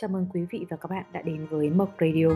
[0.00, 2.28] Chào mừng quý vị và các bạn đã đến với Mộc Radio.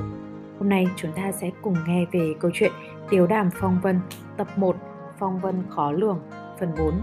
[0.59, 2.73] Hôm nay chúng ta sẽ cùng nghe về câu chuyện
[3.11, 4.01] Tiếu đàm phong vân
[4.37, 4.77] tập 1
[5.19, 6.21] Phong vân khó lường
[6.61, 7.03] phần 4.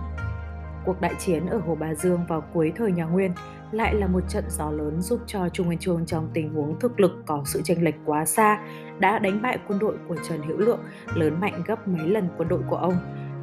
[0.86, 3.32] Cuộc đại chiến ở Hồ Bà Dương vào cuối thời nhà Nguyên
[3.71, 7.00] lại là một trận gió lớn giúp cho Trung Nguyên Chương trong tình huống thực
[7.00, 8.64] lực có sự chênh lệch quá xa
[9.00, 10.84] đã đánh bại quân đội của Trần Hữu Lượng
[11.16, 12.96] lớn mạnh gấp mấy lần quân đội của ông,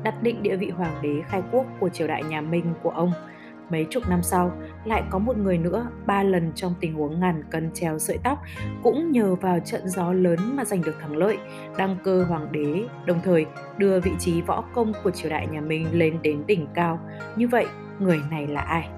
[0.03, 3.13] đặt định địa vị hoàng đế khai quốc của triều đại nhà Minh của ông–
[3.71, 4.53] Mấy chục năm sau,
[4.85, 8.39] lại có một người nữa ba lần trong tình huống ngàn cân treo sợi tóc
[8.83, 11.39] cũng nhờ vào trận gió lớn mà giành được thắng lợi,
[11.79, 13.47] đăng cơ hoàng đế, đồng thời
[13.79, 17.01] đưa vị trí võ công của triều đại nhà Minh lên đến đỉnh cao.
[17.37, 17.67] Như vậy,
[17.99, 18.89] người này là ai?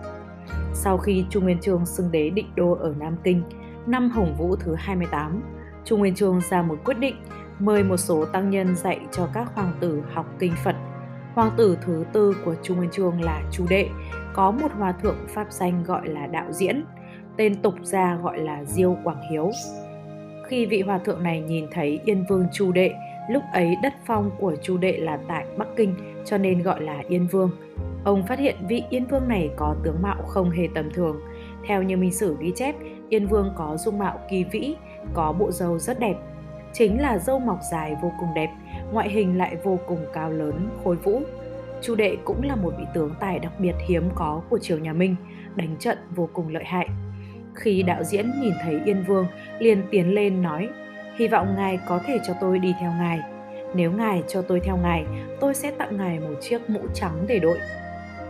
[0.74, 3.42] Sau khi Trung Nguyên Chương xưng đế định đô ở Nam Kinh,
[3.86, 5.42] năm Hồng Vũ thứ 28,
[5.84, 7.16] Trung Nguyên Chương ra một quyết định
[7.58, 10.76] mời một số tăng nhân dạy cho các hoàng tử học kinh Phật.
[11.34, 13.88] Hoàng tử thứ tư của Trung Nguyên Chương là Chu Đệ,
[14.32, 16.84] có một hòa thượng pháp danh gọi là đạo diễn,
[17.36, 19.50] tên tục gia gọi là Diêu Quảng Hiếu.
[20.46, 22.94] Khi vị hòa thượng này nhìn thấy Yên Vương Chu Đệ,
[23.30, 27.02] lúc ấy đất phong của Chu Đệ là tại Bắc Kinh cho nên gọi là
[27.08, 27.50] Yên Vương.
[28.04, 31.20] Ông phát hiện vị Yên Vương này có tướng mạo không hề tầm thường.
[31.66, 32.74] Theo như minh sử ghi chép,
[33.08, 34.74] Yên Vương có dung mạo kỳ vĩ,
[35.14, 36.16] có bộ râu rất đẹp.
[36.72, 38.50] Chính là râu mọc dài vô cùng đẹp,
[38.92, 41.22] ngoại hình lại vô cùng cao lớn, khôi vũ,
[41.82, 44.92] Chu Đệ cũng là một vị tướng tài đặc biệt hiếm có của triều nhà
[44.92, 45.16] Minh,
[45.56, 46.88] đánh trận vô cùng lợi hại.
[47.54, 49.26] Khi đạo diễn nhìn thấy Yên Vương,
[49.58, 50.68] liền tiến lên nói,
[51.16, 53.20] hy vọng ngài có thể cho tôi đi theo ngài.
[53.74, 55.04] Nếu ngài cho tôi theo ngài,
[55.40, 57.58] tôi sẽ tặng ngài một chiếc mũ trắng để đội.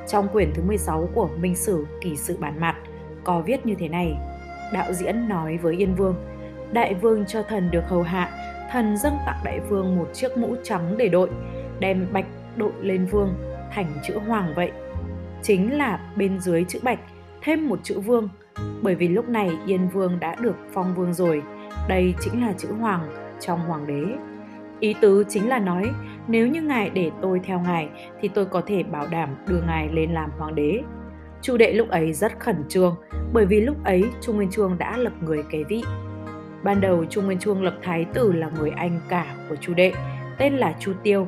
[0.06, 2.76] Trong quyển thứ 16 của Minh Sử Kỳ sự bản mặt
[3.24, 4.16] có viết như thế này.
[4.72, 6.14] Đạo diễn nói với Yên Vương,
[6.72, 8.30] Đại vương cho thần được hầu hạ,
[8.70, 11.30] thần dâng tặng đại vương một chiếc mũ trắng để đội,
[11.80, 13.34] đem bạch đội lên vương,
[13.72, 14.70] thành chữ hoàng vậy.
[15.42, 16.98] Chính là bên dưới chữ bạch,
[17.42, 18.28] thêm một chữ vương.
[18.82, 21.42] Bởi vì lúc này yên vương đã được phong vương rồi,
[21.88, 23.08] đây chính là chữ hoàng
[23.40, 24.04] trong hoàng đế.
[24.80, 25.90] Ý tứ chính là nói,
[26.28, 27.88] nếu như ngài để tôi theo ngài,
[28.20, 30.80] thì tôi có thể bảo đảm đưa ngài lên làm hoàng đế.
[31.42, 32.96] Chu đệ lúc ấy rất khẩn trương,
[33.32, 35.82] bởi vì lúc ấy trung nguyên chương đã lập người kế vị.
[36.62, 39.92] Ban đầu trung nguyên chương lập thái tử là người anh cả của chu đệ,
[40.38, 41.26] tên là chu tiêu.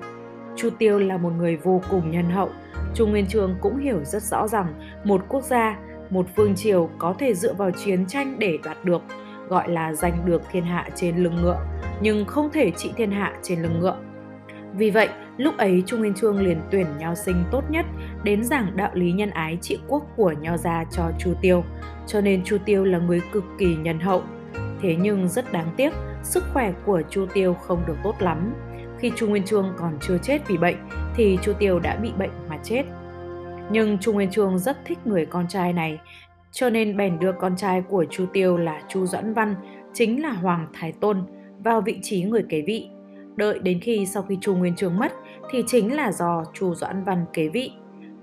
[0.56, 2.50] Chu Tiêu là một người vô cùng nhân hậu.
[2.94, 4.74] Chu Nguyên Chương cũng hiểu rất rõ rằng
[5.04, 5.78] một quốc gia,
[6.10, 9.02] một vương triều có thể dựa vào chiến tranh để đoạt được,
[9.48, 11.66] gọi là giành được thiên hạ trên lưng ngựa,
[12.00, 13.96] nhưng không thể trị thiên hạ trên lưng ngựa.
[14.74, 17.86] Vì vậy, lúc ấy Chu Nguyên Chương liền tuyển nho sinh tốt nhất
[18.24, 21.64] đến giảng đạo lý nhân ái trị quốc của nho gia cho Chu Tiêu,
[22.06, 24.22] cho nên Chu Tiêu là người cực kỳ nhân hậu.
[24.82, 25.92] Thế nhưng rất đáng tiếc,
[26.22, 28.54] sức khỏe của Chu Tiêu không được tốt lắm,
[29.02, 30.76] khi Chu Nguyên Chương còn chưa chết vì bệnh
[31.14, 32.82] thì Chu Tiêu đã bị bệnh mà chết.
[33.70, 36.00] Nhưng Chu Nguyên Chương rất thích người con trai này,
[36.52, 39.54] cho nên bèn đưa con trai của Chu Tiêu là Chu Doãn Văn,
[39.92, 41.22] chính là Hoàng Thái Tôn,
[41.58, 42.88] vào vị trí người kế vị.
[43.36, 45.12] Đợi đến khi sau khi Chu Nguyên Chương mất
[45.50, 47.72] thì chính là do Chu Doãn Văn kế vị.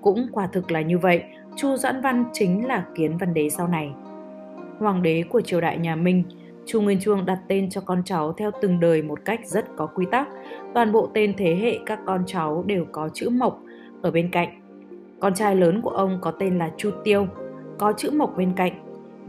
[0.01, 1.23] Cũng quả thực là như vậy,
[1.55, 3.91] Chu Doãn Văn chính là kiến văn đế sau này.
[4.79, 6.23] Hoàng đế của triều đại nhà Minh
[6.71, 9.85] Chu Nguyên Chương đặt tên cho con cháu theo từng đời một cách rất có
[9.85, 10.27] quy tắc.
[10.73, 13.61] Toàn bộ tên thế hệ các con cháu đều có chữ Mộc
[14.01, 14.61] ở bên cạnh.
[15.19, 17.27] Con trai lớn của ông có tên là Chu Tiêu,
[17.77, 18.71] có chữ Mộc bên cạnh.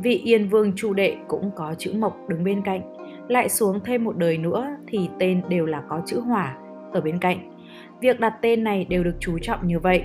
[0.02, 2.96] Vị Yên Vương Chu Đệ cũng có chữ Mộc đứng bên cạnh.
[3.28, 6.56] Lại xuống thêm một đời nữa thì tên đều là có chữ Hỏa
[6.92, 7.52] ở bên cạnh.
[8.00, 10.04] Việc đặt tên này đều được chú trọng như vậy,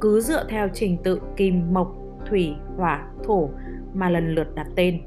[0.00, 1.94] cứ dựa theo trình tự kim, mộc,
[2.26, 3.48] thủy, hỏa, thổ
[3.94, 5.00] mà lần lượt đặt tên.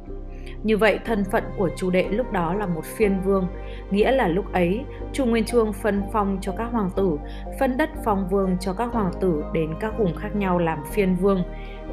[0.63, 3.47] Như vậy, thân phận của Chu Đệ lúc đó là một phiên vương,
[3.91, 7.17] nghĩa là lúc ấy Chu Nguyên Chương phân phong cho các hoàng tử,
[7.59, 11.15] phân đất phong vương cho các hoàng tử đến các vùng khác nhau làm phiên
[11.15, 11.43] vương.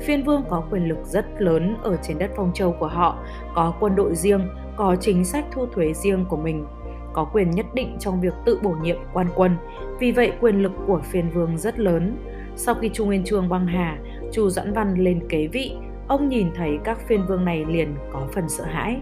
[0.00, 3.18] Phiên vương có quyền lực rất lớn ở trên đất phong châu của họ,
[3.54, 6.66] có quân đội riêng, có chính sách thu thuế riêng của mình,
[7.12, 9.56] có quyền nhất định trong việc tự bổ nhiệm quan quân.
[10.00, 12.16] Vì vậy, quyền lực của phiên vương rất lớn.
[12.56, 13.98] Sau khi Chu Nguyên Chương băng hà,
[14.32, 15.76] Chu Doãn Văn lên kế vị,
[16.08, 19.00] ông nhìn thấy các phiên vương này liền có phần sợ hãi.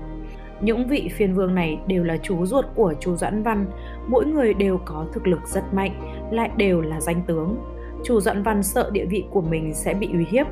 [0.61, 3.67] Những vị phiên vương này đều là chú ruột của chú Doãn Văn,
[4.07, 5.93] mỗi người đều có thực lực rất mạnh,
[6.31, 7.57] lại đều là danh tướng.
[8.05, 10.47] Chú Doãn Văn sợ địa vị của mình sẽ bị uy hiếp.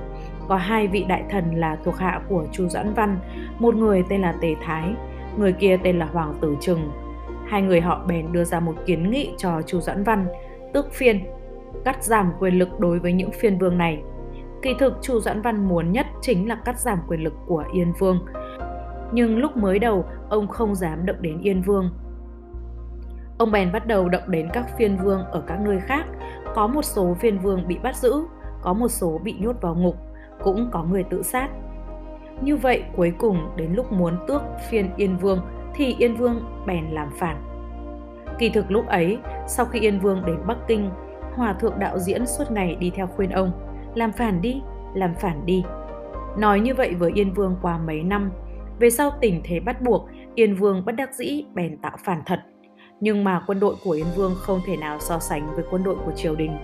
[0.48, 3.18] Có hai vị đại thần là thuộc hạ của chú Doãn Văn,
[3.58, 4.94] một người tên là Tề Thái,
[5.38, 6.90] người kia tên là Hoàng Tử Trừng.
[7.46, 10.26] Hai người họ bèn đưa ra một kiến nghị cho chú Doãn Văn,
[10.72, 11.20] tước phiên,
[11.84, 14.02] cắt giảm quyền lực đối với những phiên vương này
[14.62, 17.92] Kỳ thực Chu Doãn Văn muốn nhất chính là cắt giảm quyền lực của Yên
[17.98, 18.18] Vương.
[19.12, 21.90] Nhưng lúc mới đầu, ông không dám động đến Yên Vương.
[23.38, 26.06] Ông bèn bắt đầu động đến các phiên vương ở các nơi khác.
[26.54, 28.14] Có một số phiên vương bị bắt giữ,
[28.62, 29.96] có một số bị nhốt vào ngục,
[30.42, 31.48] cũng có người tự sát.
[32.40, 35.40] Như vậy cuối cùng đến lúc muốn tước phiên Yên Vương
[35.74, 37.36] thì Yên Vương bèn làm phản.
[38.38, 40.90] Kỳ thực lúc ấy, sau khi Yên Vương đến Bắc Kinh,
[41.34, 43.52] Hòa thượng đạo diễn suốt ngày đi theo khuyên ông,
[43.94, 44.62] làm phản đi,
[44.94, 45.64] làm phản đi.
[46.38, 48.30] Nói như vậy với Yên Vương qua mấy năm,
[48.78, 52.40] về sau tình thế bắt buộc, Yên Vương bất đắc dĩ bèn tạo phản thật.
[53.00, 55.96] Nhưng mà quân đội của Yên Vương không thể nào so sánh với quân đội
[56.04, 56.56] của triều đình.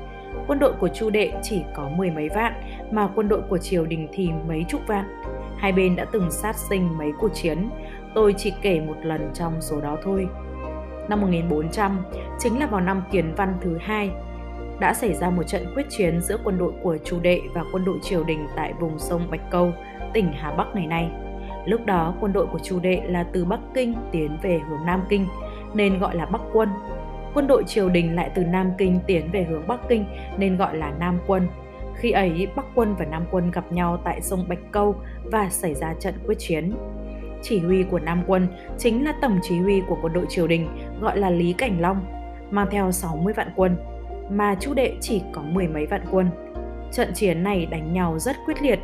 [0.47, 2.53] Quân đội của Chu Đệ chỉ có mười mấy vạn,
[2.91, 5.23] mà quân đội của triều đình thì mấy chục vạn.
[5.57, 7.71] Hai bên đã từng sát sinh mấy cuộc chiến,
[8.15, 10.29] tôi chỉ kể một lần trong số đó thôi.
[11.09, 12.05] Năm 1400,
[12.39, 14.11] chính là vào năm Kiến Văn thứ hai,
[14.81, 17.85] đã xảy ra một trận quyết chiến giữa quân đội của chủ Đệ và quân
[17.85, 19.73] đội triều đình tại vùng sông Bạch Câu,
[20.15, 21.11] tỉnh Hà Bắc ngày nay.
[21.69, 25.03] Lúc đó quân đội của chủ Đệ là từ Bắc Kinh tiến về hướng Nam
[25.09, 25.27] Kinh
[25.75, 26.69] nên gọi là Bắc quân.
[27.35, 30.05] Quân đội triều đình lại từ Nam Kinh tiến về hướng Bắc Kinh
[30.39, 31.49] nên gọi là Nam quân.
[31.97, 35.75] Khi ấy Bắc quân và Nam quân gặp nhau tại sông Bạch Câu và xảy
[35.75, 36.73] ra trận quyết chiến.
[37.43, 38.47] Chỉ huy của Nam quân
[38.79, 40.69] chính là tổng chỉ huy của quân đội triều đình
[41.01, 42.07] gọi là Lý Cảnh Long,
[42.51, 43.77] mang theo 60 vạn quân,
[44.31, 46.31] mà Chu Đệ chỉ có mười mấy vạn quân.
[46.93, 48.79] Trận chiến này đánh nhau rất quyết liệt,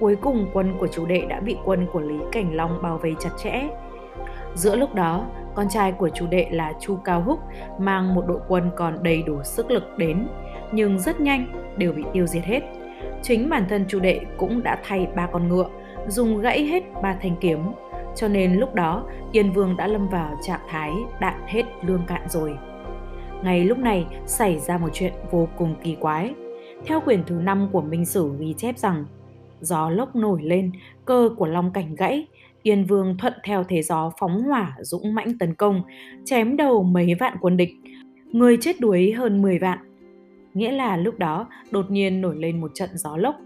[0.00, 3.14] cuối cùng quân của chú đệ đã bị quân của Lý Cảnh Long bao vây
[3.18, 3.68] chặt chẽ.
[4.54, 7.38] Giữa lúc đó, con trai của chú đệ là Chu Cao Húc
[7.78, 10.28] mang một đội quân còn đầy đủ sức lực đến,
[10.72, 11.46] nhưng rất nhanh
[11.76, 12.60] đều bị tiêu diệt hết.
[13.22, 15.68] Chính bản thân chú đệ cũng đã thay ba con ngựa,
[16.06, 17.58] dùng gãy hết ba thanh kiếm,
[18.16, 22.22] cho nên lúc đó Yên Vương đã lâm vào trạng thái đạn hết lương cạn
[22.28, 22.58] rồi.
[23.44, 26.34] Ngay lúc này xảy ra một chuyện vô cùng kỳ quái.
[26.86, 29.04] Theo quyển thứ 5 của Minh Sử ghi chép rằng
[29.60, 30.72] gió lốc nổi lên,
[31.04, 32.26] cơ của Long Cảnh gãy,
[32.62, 35.82] Yên Vương thuận theo thế gió phóng hỏa dũng mãnh tấn công,
[36.24, 37.70] chém đầu mấy vạn quân địch,
[38.32, 39.78] người chết đuối hơn 10 vạn.
[40.54, 43.36] Nghĩa là lúc đó đột nhiên nổi lên một trận gió lốc.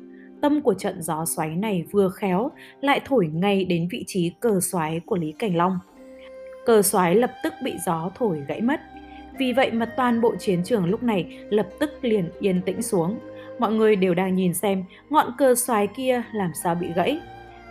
[0.40, 2.50] Tâm của trận gió xoáy này vừa khéo
[2.80, 5.78] lại thổi ngay đến vị trí cờ xoáy của Lý Cảnh Long.
[6.66, 8.80] Cờ xoáy lập tức bị gió thổi gãy mất.
[9.38, 13.18] Vì vậy mà toàn bộ chiến trường lúc này lập tức liền yên tĩnh xuống
[13.58, 17.20] mọi người đều đang nhìn xem ngọn cờ xoái kia làm sao bị gãy.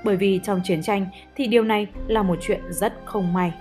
[0.03, 1.05] Bởi vì trong chiến tranh
[1.35, 3.53] thì điều này là một chuyện rất không may.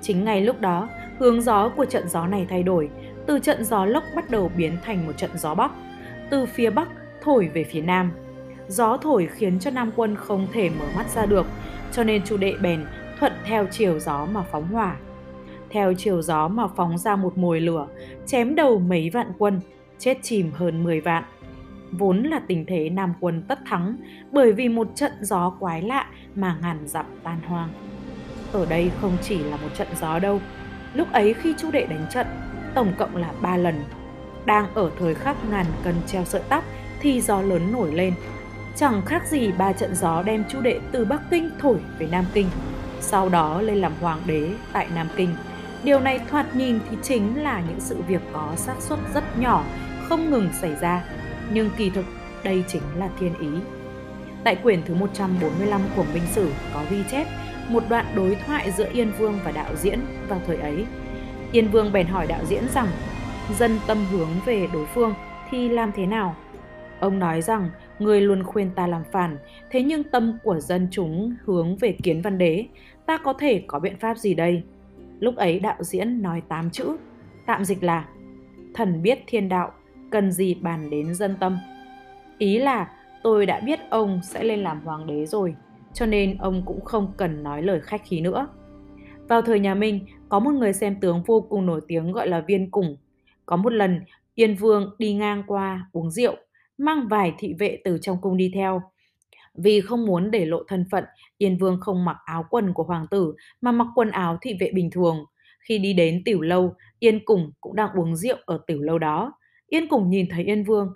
[0.00, 0.88] Chính ngay lúc đó,
[1.18, 2.90] hướng gió của trận gió này thay đổi,
[3.26, 5.72] từ trận gió lốc bắt đầu biến thành một trận gió bắc,
[6.30, 6.88] từ phía bắc
[7.22, 8.12] thổi về phía nam.
[8.68, 11.46] Gió thổi khiến cho Nam quân không thể mở mắt ra được,
[11.92, 12.84] cho nên chu đệ bèn
[13.18, 14.96] thuận theo chiều gió mà phóng hỏa.
[15.72, 17.86] Theo chiều gió mà phóng ra một mồi lửa,
[18.26, 19.60] chém đầu mấy vạn quân,
[19.98, 21.24] chết chìm hơn 10 vạn.
[21.90, 23.96] Vốn là tình thế Nam quân tất thắng
[24.32, 27.68] bởi vì một trận gió quái lạ mà ngàn dặm tan hoang.
[28.52, 30.40] Ở đây không chỉ là một trận gió đâu.
[30.94, 32.26] Lúc ấy khi Chu Đệ đánh trận,
[32.74, 33.74] tổng cộng là 3 lần.
[34.44, 36.64] Đang ở thời khắc ngàn cân treo sợi tóc
[37.00, 38.14] thì gió lớn nổi lên.
[38.76, 42.24] Chẳng khác gì ba trận gió đem Chu Đệ từ Bắc Kinh thổi về Nam
[42.34, 42.46] Kinh,
[43.00, 45.28] sau đó lên làm hoàng đế tại Nam Kinh.
[45.84, 49.64] Điều này thoạt nhìn thì chính là những sự việc có xác suất rất nhỏ
[50.08, 51.04] không ngừng xảy ra,
[51.52, 52.04] nhưng kỳ thực
[52.44, 53.48] đây chính là thiên ý.
[54.44, 57.26] Tại quyển thứ 145 của Minh Sử có ghi chép
[57.68, 60.86] một đoạn đối thoại giữa Yên Vương và đạo diễn vào thời ấy.
[61.52, 62.88] Yên Vương bèn hỏi đạo diễn rằng
[63.58, 65.14] dân tâm hướng về đối phương
[65.50, 66.36] thì làm thế nào?
[67.00, 69.38] Ông nói rằng người luôn khuyên ta làm phản,
[69.70, 72.66] thế nhưng tâm của dân chúng hướng về kiến văn đế,
[73.06, 74.62] ta có thể có biện pháp gì đây?
[75.22, 76.96] Lúc ấy đạo diễn nói tám chữ,
[77.46, 78.08] tạm dịch là
[78.74, 79.72] thần biết thiên đạo,
[80.10, 81.58] cần gì bàn đến dân tâm.
[82.38, 82.90] Ý là
[83.22, 85.54] tôi đã biết ông sẽ lên làm hoàng đế rồi,
[85.94, 88.48] cho nên ông cũng không cần nói lời khách khí nữa.
[89.28, 92.40] Vào thời nhà Minh, có một người xem tướng vô cùng nổi tiếng gọi là
[92.40, 92.96] Viên Củng.
[93.46, 94.00] Có một lần,
[94.34, 96.36] Yên Vương đi ngang qua uống rượu,
[96.78, 98.82] mang vài thị vệ từ trong cung đi theo.
[99.54, 101.04] Vì không muốn để lộ thân phận,
[101.38, 104.70] Yên Vương không mặc áo quần của hoàng tử mà mặc quần áo thị vệ
[104.74, 105.24] bình thường.
[105.68, 109.32] Khi đi đến tiểu lâu, Yên Củng cũng đang uống rượu ở tiểu lâu đó.
[109.66, 110.92] Yên Củng nhìn thấy Yên Vương,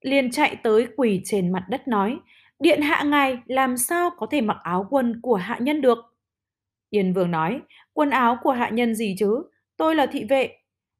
[0.00, 2.18] liền chạy tới quỳ trên mặt đất nói,
[2.58, 5.98] Điện hạ ngài làm sao có thể mặc áo quần của hạ nhân được?
[6.90, 7.60] Yên Vương nói,
[7.92, 9.42] quần áo của hạ nhân gì chứ?
[9.76, 10.52] Tôi là thị vệ.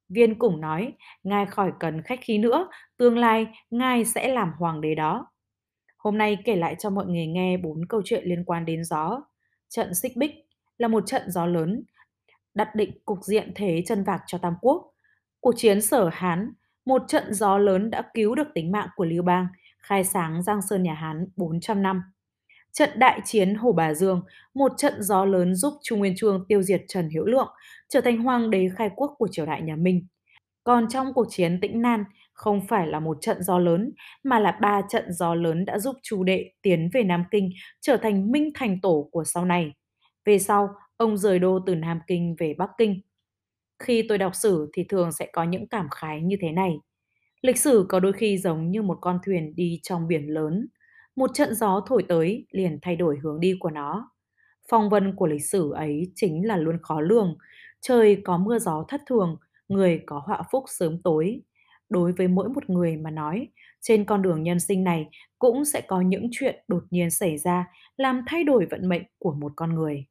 [0.09, 0.93] Viên Củng nói,
[1.23, 5.27] ngài khỏi cần khách khí nữa, tương lai ngài sẽ làm hoàng đế đó.
[5.99, 9.23] Hôm nay kể lại cho mọi người nghe bốn câu chuyện liên quan đến gió.
[9.69, 10.31] Trận Xích Bích
[10.79, 11.83] là một trận gió lớn,
[12.55, 14.95] đặt định cục diện thế chân vạc cho Tam Quốc.
[15.41, 16.53] Cuộc chiến Sở Hán
[16.89, 19.47] một trận gió lớn đã cứu được tính mạng của Lưu Bang,
[19.79, 22.03] khai sáng Giang Sơn nhà Hán 400 năm.
[22.73, 24.23] Trận đại chiến Hồ Bà Dương,
[24.55, 27.49] một trận gió lớn giúp Trung Nguyên Chương tiêu diệt Trần Hiểu Lượng,
[27.89, 30.07] trở thành hoàng đế khai quốc của triều đại nhà Minh.
[30.69, 33.93] Còn trong cuộc chiến Tĩnh Nan, không phải là một trận gió lớn
[34.25, 37.97] mà là ba trận gió lớn đã giúp Chu Đệ tiến về Nam Kinh trở
[37.97, 39.73] thành minh thành tổ của sau này.
[40.25, 43.01] Về sau, ông rời đô từ Nam Kinh về Bắc Kinh.
[43.79, 46.79] Khi tôi đọc sử thì thường sẽ có những cảm khái như thế này.
[47.43, 50.69] Lịch sử có đôi khi giống như một con thuyền đi trong biển lớn.
[51.17, 54.11] Một trận gió thổi tới liền thay đổi hướng đi của nó.
[54.71, 57.39] Phong vân của lịch sử ấy chính là luôn khó lường.
[57.81, 59.37] Trời có mưa gió thất thường,
[59.69, 61.41] người có họa phúc sớm tối.
[61.89, 63.49] Đối với mỗi một người mà nói,
[63.81, 65.07] trên con đường nhân sinh này
[65.39, 69.33] cũng sẽ có những chuyện đột nhiên xảy ra làm thay đổi vận mệnh của
[69.33, 70.07] một con người.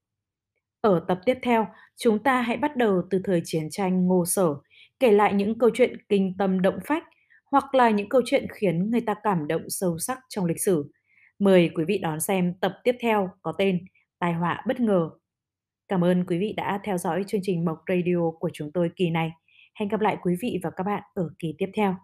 [0.81, 4.55] Ở tập tiếp theo, chúng ta hãy bắt đầu từ thời chiến tranh Ngô Sở,
[4.99, 7.03] kể lại những câu chuyện kinh tâm động phách
[7.51, 10.91] hoặc là những câu chuyện khiến người ta cảm động sâu sắc trong lịch sử.
[11.39, 13.85] Mời quý vị đón xem tập tiếp theo có tên
[14.19, 15.09] Tai họa bất ngờ.
[15.87, 19.09] Cảm ơn quý vị đã theo dõi chương trình Mộc Radio của chúng tôi kỳ
[19.09, 19.31] này.
[19.79, 21.95] Hẹn gặp lại quý vị và các bạn ở kỳ tiếp theo.